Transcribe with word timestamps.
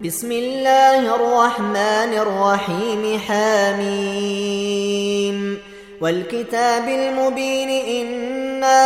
بسم 0.00 0.32
الله 0.32 1.14
الرحمن 1.14 2.12
الرحيم 2.20 3.20
حاميم. 3.28 4.58
والكتاب 6.00 6.88
المبين 6.88 7.70
إنا 7.70 8.82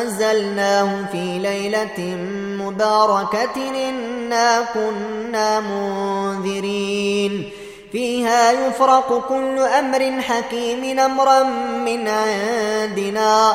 أنزلناه 0.00 1.04
في 1.12 1.38
ليلة 1.38 2.00
مباركة 2.64 3.88
إنا 3.88 4.66
كنا 4.74 5.60
منذرين. 5.60 7.50
فيها 7.92 8.52
يفرق 8.52 9.28
كل 9.28 9.58
أمر 9.58 10.22
حكيم 10.22 10.98
أمرا 10.98 11.42
من 11.84 12.08
عندنا. 12.08 13.54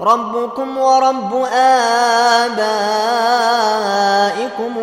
ربكم 0.00 0.78
ورب 0.78 1.34
آبائكم 1.54 2.46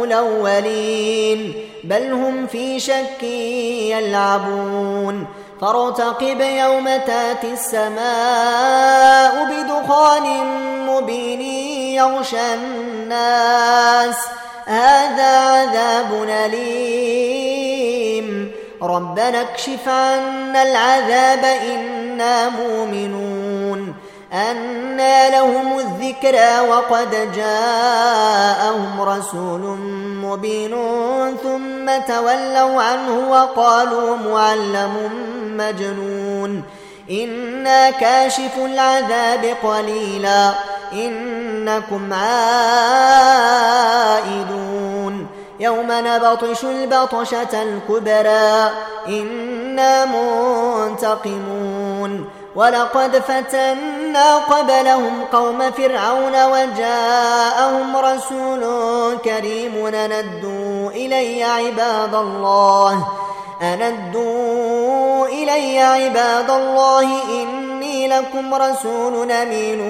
الأولين 0.03 1.53
بل 1.83 2.11
هم 2.13 2.47
في 2.47 2.79
شك 2.79 3.23
يلعبون 3.93 5.27
فارتقب 5.61 6.41
يوم 6.41 6.85
تاتي 6.85 7.53
السماء 7.53 9.45
بدخان 9.45 10.45
مبين 10.85 11.41
يغشى 11.95 12.53
الناس 12.53 14.15
هذا 14.65 15.37
عذاب 15.37 16.23
أليم 16.45 17.81
ربنا 18.81 19.41
اكشف 19.41 19.87
عنا 19.89 20.63
العذاب 20.63 21.45
إنا 21.45 22.49
مؤمنون 22.49 23.50
أنى 24.33 25.29
لهم 25.29 25.79
الذكرى 25.79 26.59
وقد 26.69 27.31
جاءهم 27.35 29.01
رسول 29.01 29.61
مبين 30.23 30.71
ثم 31.43 31.91
تولوا 32.07 32.81
عنه 32.81 33.29
وقالوا 33.31 34.15
معلم 34.17 35.09
مجنون 35.57 36.63
إنا 37.11 37.89
كاشف 37.89 38.57
العذاب 38.57 39.55
قليلا 39.63 40.51
إنكم 40.93 42.13
عائدون 42.13 43.41
يوم 45.59 45.87
نبطش 45.89 46.63
البطشة 46.63 47.63
الكبرى 47.63 48.71
إنا 49.07 50.05
منتقمون 50.85 51.61
ولقد 52.55 53.15
فتنا 53.19 54.37
قبلهم 54.37 55.23
قوم 55.33 55.71
فرعون 55.71 56.45
وجاءهم 56.45 57.97
رسول 57.97 58.63
كريم 59.17 59.87
ندوا 59.87 60.89
إلي 60.91 61.43
عباد 61.43 62.15
الله 62.15 63.07
أندوا 63.61 65.27
إلي 65.27 65.79
عباد 65.79 66.49
الله 66.49 67.23
إني 67.41 68.07
لكم 68.07 68.53
رسول 68.53 69.31
أمين 69.31 69.81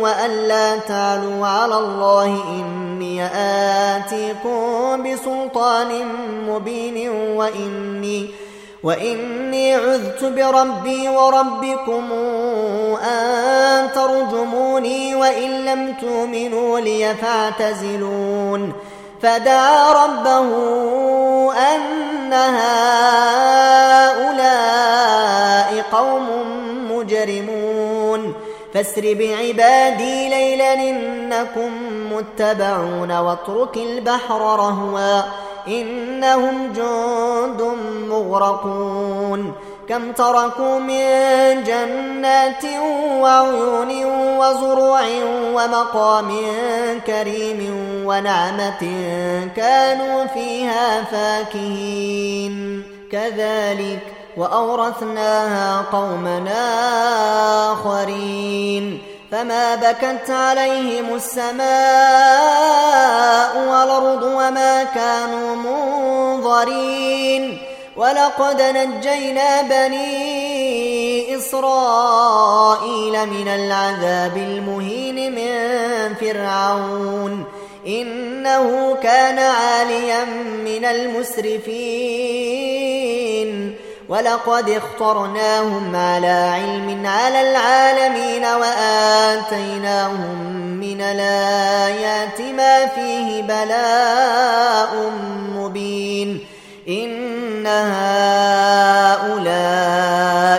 وأن 0.00 0.30
لا 0.30 0.76
تعلوا 0.78 1.46
على 1.46 1.78
الله 1.78 2.26
إني 2.48 3.24
آتيكم 3.96 5.02
بسلطان 5.02 5.88
مبين 6.48 7.10
وإني 7.36 8.30
وإني 8.82 9.74
عذت 9.74 10.24
بربي 10.24 11.08
وربكم 11.08 12.12
أن 13.02 13.92
ترجموني 13.94 15.14
وإن 15.14 15.64
لم 15.64 15.94
تؤمنوا 16.00 16.80
لي 16.80 17.14
فاعتزلون 17.14 18.72
فدعا 19.22 19.92
ربه 20.04 20.48
أن 21.52 22.32
هؤلاء 22.32 23.72
قوم 25.92 26.28
مجرمون 26.92 28.34
فاسر 28.74 29.02
بعبادي 29.02 30.28
ليلا 30.28 30.74
إنكم 30.74 31.70
متبعون 32.12 33.12
واترك 33.18 33.76
البحر 33.76 34.40
رهوا 34.40 35.22
إنهم 35.68 36.72
جند 36.72 37.72
مغرقون. 38.08 39.52
كم 39.88 40.12
تركوا 40.12 40.78
من 40.78 41.62
جنات 41.64 42.64
وعيون 43.20 44.04
وزروع 44.38 45.02
ومقام 45.54 46.30
كريم 47.06 47.74
ونعمة 48.06 48.80
كانوا 49.56 50.26
فيها 50.26 51.02
فاكهين. 51.02 52.82
كذلك 53.12 54.00
وأورثناها 54.36 55.84
قومنا 55.92 56.62
آخرين. 57.72 58.98
فما 59.32 59.74
بكت 59.74 60.30
عليهم 60.30 61.14
السماء 61.14 62.61
منظرين 66.64 67.58
ولقد 67.96 68.62
نجينا 68.62 69.62
بني 69.62 71.36
إسرائيل 71.36 73.26
من 73.26 73.48
العذاب 73.48 74.36
المهين 74.36 75.34
من 75.34 76.14
فرعون. 76.14 77.44
إنه 77.86 78.96
كان 79.02 79.38
عاليا 79.38 80.24
من 80.64 80.84
المسرفين. 80.84 82.12
ولقد 84.08 84.68
اخترناهم 84.68 85.96
على 85.96 86.50
علم 86.54 87.06
على 87.06 87.50
العالمين 87.50 88.44
وآتيناهم 88.44 90.36
من 90.80 91.00
الآيات 91.00 92.40
ما 92.40 92.86
فيه 92.86 93.42
بلاء 93.42 95.12
إن 96.88 97.66
هؤلاء 97.66 98.22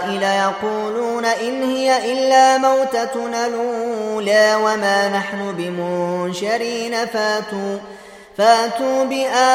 ليقولون 0.08 1.26
إن 1.26 1.64
هي 1.64 2.14
إلا 2.14 2.58
موتتنا 2.58 3.48
الأولى 3.48 4.56
وما 4.56 5.10
نحن 5.10 5.52
بمنشرين 5.58 7.06
فاتوا 7.06 7.78
فاتوا 8.38 9.04
بآبائنا 9.04 9.54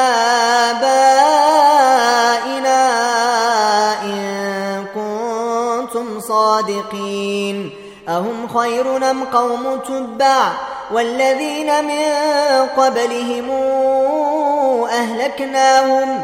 إن 4.03 4.85
كنتم 4.95 6.19
صادقين. 6.19 7.71
أهم 8.09 8.47
خير 8.57 9.09
أم 9.11 9.23
قوم 9.23 9.79
تبع؟ 9.79 10.51
والذين 10.91 11.85
من 11.85 12.03
قبلهم 12.77 13.49
أهلكناهم 14.89 16.23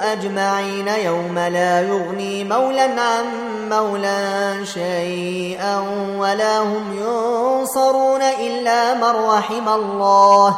أجمعين 0.00 0.88
يوم 0.88 1.38
لا 1.38 1.80
يغني 1.80 2.44
مولا 2.44 3.00
عن 3.00 3.24
مولا 3.70 4.64
شيئا 4.64 5.78
ولا 6.18 6.58
هم 6.58 6.98
ينصرون 6.98 8.22
إلا 8.22 8.94
من 8.94 9.28
رحم 9.28 9.68
الله. 9.68 10.56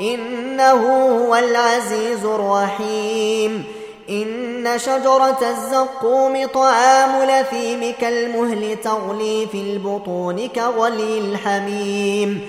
إنه 0.00 1.06
هو 1.18 1.36
العزيز 1.36 2.24
الرحيم. 2.24 3.64
إن 4.10 4.78
شجرة 4.78 5.38
الزقوم 5.50 6.46
طعام 6.46 7.22
لثيم 7.22 7.94
كالمهل 8.00 8.76
تغلي 8.84 9.46
في 9.52 9.60
البطون 9.60 10.48
كغلي 10.48 11.18
الحميم. 11.18 12.48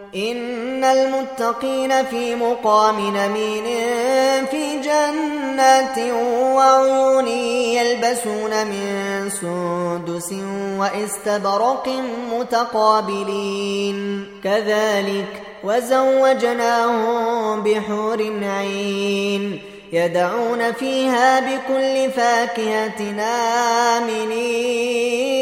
إن 0.15 0.83
المتقين 0.83 2.05
في 2.05 2.35
مقام 2.35 3.15
نمين 3.15 3.63
في 4.45 4.79
جنات 4.83 5.97
وعيون 6.55 7.27
يلبسون 7.27 8.67
من 8.67 9.29
سندس 9.29 10.33
وإستبرق 10.77 11.89
متقابلين. 12.33 14.27
كذلك 14.43 15.41
وزوجناهم 15.63 17.63
بحور 17.63 18.21
عين 18.43 19.61
يدعون 19.93 20.71
فيها 20.71 21.39
بكل 21.39 22.11
فاكهة 22.11 23.15
آمنين. 23.97 25.41